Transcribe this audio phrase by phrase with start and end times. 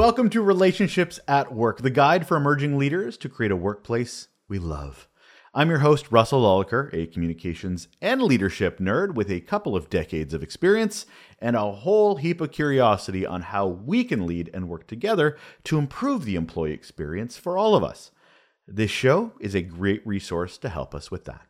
[0.00, 4.58] Welcome to Relationships at Work, the guide for emerging leaders to create a workplace we
[4.58, 5.06] love.
[5.52, 10.32] I'm your host, Russel Lolacher, a communications and leadership nerd with a couple of decades
[10.32, 11.04] of experience
[11.38, 15.76] and a whole heap of curiosity on how we can lead and work together to
[15.76, 18.10] improve the employee experience for all of us.
[18.66, 21.46] This show is a great resource to help us with that.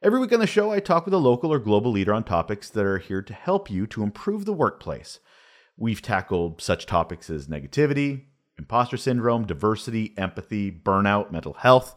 [0.00, 2.70] Every week on the show, I talk with a local or global leader on topics
[2.70, 5.18] that are here to help you to improve the workplace.
[5.76, 8.24] We've tackled such topics as negativity,
[8.58, 11.94] imposter syndrome, diversity, empathy, burnout, mental health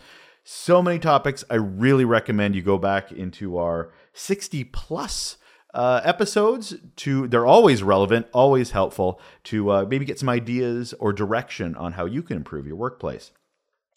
[0.49, 1.43] so many topics.
[1.49, 5.35] I really recommend you go back into our 60 plus
[5.73, 11.11] uh, episodes to they're always relevant always helpful to uh, maybe get some ideas or
[11.11, 13.31] direction on how you can improve your workplace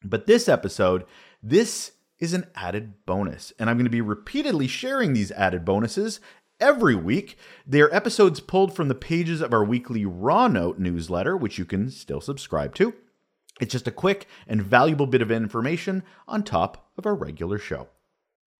[0.02, 1.06] but this episode
[1.42, 6.20] this is an added bonus and i'm going to be repeatedly sharing these added bonuses
[6.60, 11.36] every week they are episodes pulled from the pages of our weekly raw note newsletter
[11.36, 12.94] which you can still subscribe to
[13.60, 17.88] it's just a quick and valuable bit of information on top of our regular show.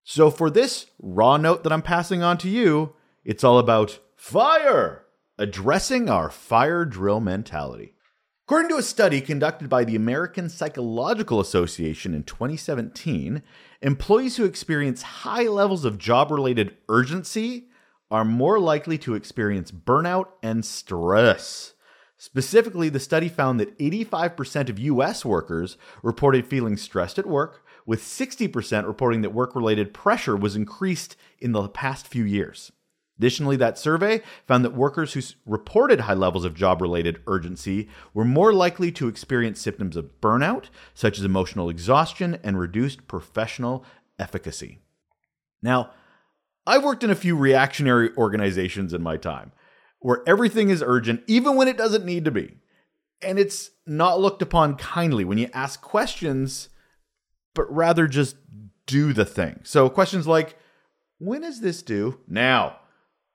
[0.04, 5.06] So, for this raw note that I'm passing on to you, it's all about fire,
[5.38, 7.94] addressing our fire drill mentality.
[8.46, 13.42] According to a study conducted by the American Psychological Association in 2017,
[13.80, 17.68] employees who experience high levels of job related urgency
[18.10, 21.74] are more likely to experience burnout and stress.
[22.16, 28.02] Specifically, the study found that 85% of US workers reported feeling stressed at work, with
[28.02, 32.72] 60% reporting that work related pressure was increased in the past few years.
[33.18, 38.24] Additionally, that survey found that workers who reported high levels of job related urgency were
[38.24, 43.84] more likely to experience symptoms of burnout, such as emotional exhaustion and reduced professional
[44.18, 44.78] efficacy.
[45.62, 45.90] Now,
[46.70, 49.50] I've worked in a few reactionary organizations in my time
[49.98, 52.58] where everything is urgent, even when it doesn't need to be.
[53.20, 56.68] And it's not looked upon kindly when you ask questions,
[57.54, 58.36] but rather just
[58.86, 59.58] do the thing.
[59.64, 60.56] So, questions like,
[61.18, 62.20] when is this due?
[62.28, 62.76] Now.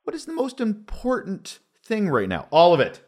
[0.05, 2.47] What is the most important thing right now?
[2.51, 3.01] All of it.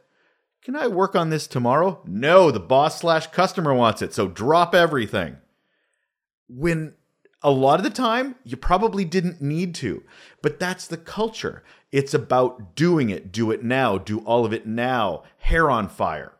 [0.62, 2.02] Can I work on this tomorrow?
[2.06, 5.38] No, the boss slash customer wants it, so drop everything.
[6.50, 6.96] When
[7.44, 10.04] a lot of the time, you probably didn't need to,
[10.42, 11.64] but that's the culture.
[11.92, 16.34] It's about doing it, do it now, do all of it now, hair on fire.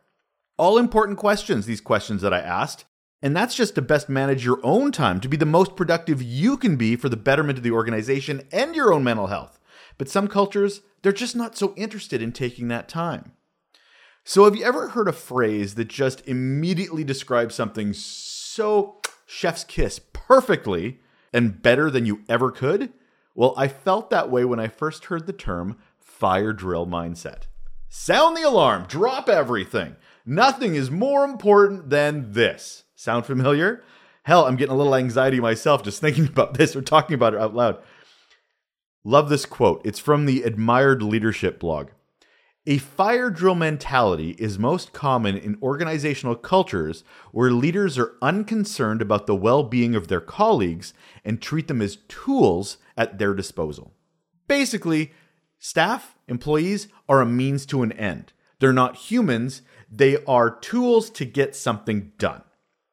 [0.56, 2.84] All important questions, these questions that I asked.
[3.22, 6.56] And that's just to best manage your own time, to be the most productive you
[6.56, 9.58] can be for the betterment of the organization and your own mental health.
[9.98, 13.32] But some cultures, they're just not so interested in taking that time.
[14.24, 18.97] So, have you ever heard a phrase that just immediately describes something so
[19.28, 20.98] chef's kiss perfectly
[21.32, 22.92] and better than you ever could?
[23.34, 27.42] Well, I felt that way when I first heard the term fire drill mindset.
[27.88, 29.96] Sound the alarm, drop everything.
[30.26, 32.84] Nothing is more important than this.
[32.96, 33.84] Sound familiar?
[34.24, 37.40] Hell, I'm getting a little anxiety myself just thinking about this or talking about it
[37.40, 37.78] out loud.
[39.04, 39.80] Love this quote.
[39.84, 41.90] It's from the Admired Leadership blog.
[42.70, 47.02] A fire drill mentality is most common in organizational cultures
[47.32, 50.92] where leaders are unconcerned about the well being of their colleagues
[51.24, 53.94] and treat them as tools at their disposal.
[54.48, 55.12] Basically,
[55.58, 58.34] staff, employees are a means to an end.
[58.58, 62.42] They're not humans, they are tools to get something done.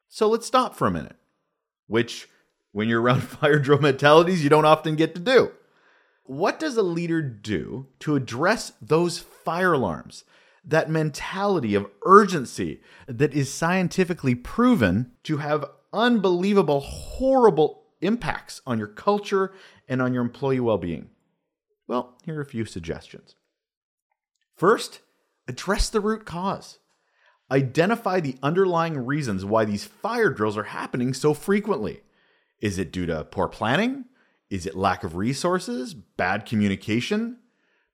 [0.08, 1.16] So let's stop for a minute,
[1.86, 2.30] which,
[2.72, 5.50] when you're around fire drill mentalities, you don't often get to do.
[6.26, 10.24] What does a leader do to address those fire alarms?
[10.64, 18.88] That mentality of urgency that is scientifically proven to have unbelievable, horrible impacts on your
[18.88, 19.52] culture
[19.88, 21.10] and on your employee well being?
[21.86, 23.36] Well, here are a few suggestions.
[24.56, 25.00] First,
[25.46, 26.78] address the root cause.
[27.50, 32.00] Identify the underlying reasons why these fire drills are happening so frequently.
[32.60, 34.06] Is it due to poor planning?
[34.50, 35.94] Is it lack of resources?
[35.94, 37.38] Bad communication?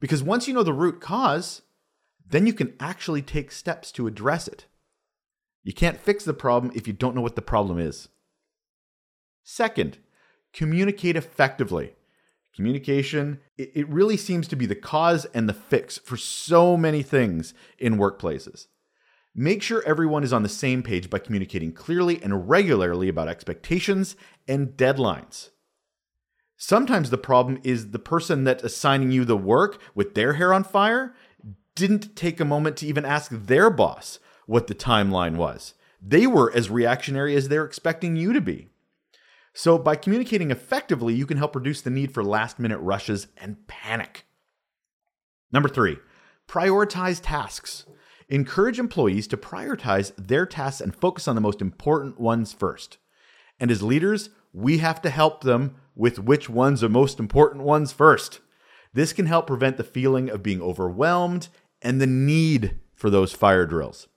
[0.01, 1.63] Because once you know the root cause,
[2.29, 4.67] then you can actually take steps to address it.
[5.63, 8.09] You can't fix the problem if you don't know what the problem is.
[9.45, 9.99] Second,
[10.53, 11.95] communicate effectively.
[12.55, 17.55] Communication, it, really seems to be the cause and the fix for so many things
[17.79, 18.67] in workplaces.
[19.35, 24.17] Make sure everyone is on the same page by communicating clearly and regularly about expectations
[24.47, 25.49] and deadlines.
[26.65, 30.63] Sometimes the problem is the person that's assigning you the work with their hair on
[30.63, 31.13] fire
[31.75, 35.75] didn't take a moment to even ask their boss what the timeline was.
[36.01, 38.69] They were as reactionary as they're expecting you to be.
[39.53, 43.67] So, by communicating effectively, you can help reduce the need for last minute rushes and
[43.67, 44.25] panic.
[45.51, 45.97] Number three,
[46.47, 47.87] prioritize tasks.
[48.29, 52.99] Encourage employees to prioritize their tasks and focus on the most important ones first.
[53.59, 57.93] And as leaders, we have to help them with which ones are most important ones
[57.93, 58.41] first.
[58.93, 61.49] This can help prevent the feeling of being overwhelmed
[61.81, 64.09] and the need for those fire drills.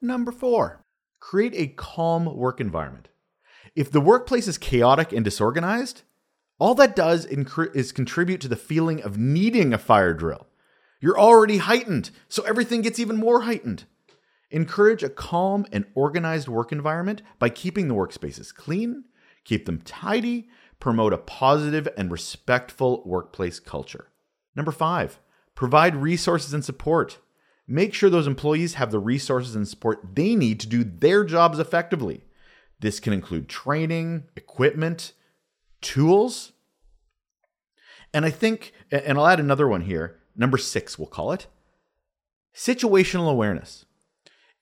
[0.00, 0.84] Number four,
[1.20, 3.08] create a calm work environment.
[3.76, 6.02] If the workplace is chaotic and disorganized,
[6.58, 10.46] all that does is contribute to the feeling of needing a fire drill.
[11.00, 13.84] You're already heightened, so everything gets even more heightened.
[14.50, 19.04] Encourage a calm and organized work environment by keeping the workspaces clean,
[19.44, 20.48] keep them tidy,
[20.80, 24.08] promote a positive and respectful workplace culture.
[24.54, 25.20] Number five,
[25.54, 27.18] provide resources and support.
[27.66, 31.58] Make sure those employees have the resources and support they need to do their jobs
[31.58, 32.24] effectively.
[32.80, 35.12] This can include training, equipment,
[35.80, 36.52] tools.
[38.12, 41.46] And I think, and I'll add another one here, number six, we'll call it
[42.54, 43.86] situational awareness.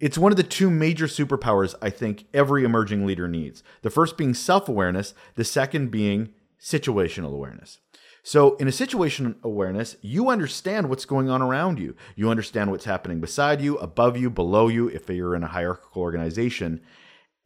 [0.00, 3.62] It's one of the two major superpowers I think every emerging leader needs.
[3.82, 7.79] The first being self awareness, the second being situational awareness.
[8.23, 11.94] So, in a situation awareness, you understand what's going on around you.
[12.17, 16.02] You understand what's happening beside you, above you, below you, if you're in a hierarchical
[16.02, 16.81] organization.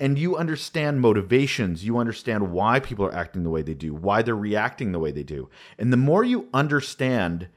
[0.00, 1.84] And you understand motivations.
[1.84, 5.12] You understand why people are acting the way they do, why they're reacting the way
[5.12, 5.48] they do.
[5.78, 7.48] And the more you understand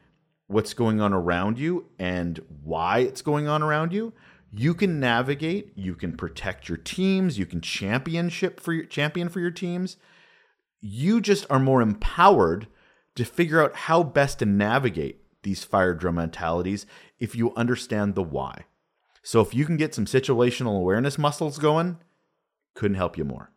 [0.45, 4.13] what's going on around you and why it's going on around you,
[4.51, 9.39] you can navigate, you can protect your teams, you can championship for your champion for
[9.39, 9.97] your teams.
[10.79, 12.67] You just are more empowered
[13.15, 16.85] to figure out how best to navigate these fire drill mentalities
[17.19, 18.65] if you understand the why.
[19.23, 21.97] So if you can get some situational awareness muscles going,
[22.75, 23.51] couldn't help you more.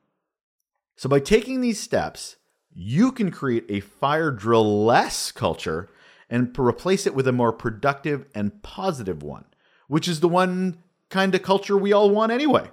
[0.97, 2.37] So by taking these steps,
[2.73, 5.89] you can create a fire drill less culture
[6.29, 9.45] and replace it with a more productive and positive one,
[9.91, 12.71] which is the one kind of culture we all want anyway.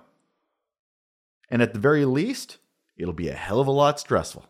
[1.49, 2.59] And at the very least,
[2.95, 4.45] it'll be a hell of a lot stressful.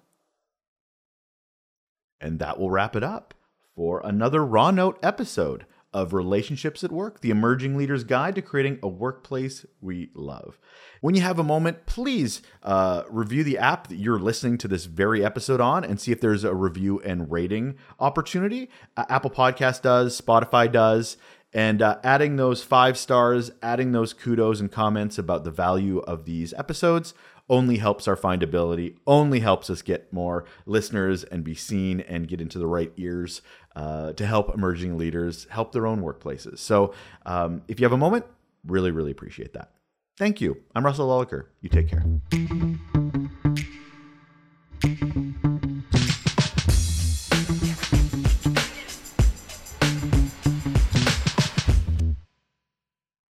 [2.20, 3.34] And that will wrap it up
[3.74, 8.80] for another Raw Note episode of Relationships at Work, the Emerging Leader's Guide to Creating
[8.84, 10.60] a Workplace We Love.
[11.00, 14.86] When you have a moment, please uh, review the app that you're listening to this
[14.86, 18.70] very episode on and see if there's a review and rating opportunity.
[18.98, 21.16] Uh, Apple Podcast does, Spotify does.
[21.58, 26.26] And uh, adding those five stars, adding those kudos and comments about the value of
[26.26, 27.16] these episodes
[27.50, 32.42] only helps our findability, only helps us get more listeners and be seen and get
[32.42, 33.42] into the right ears
[33.76, 36.60] uh, to help emerging leaders help their own workplaces.
[36.60, 36.94] So
[37.26, 38.26] um, if you have a moment,
[38.64, 39.72] really, really appreciate that.
[40.16, 40.58] Thank you.
[40.76, 41.46] I'm Russel Lolacher.
[41.62, 42.04] You take care.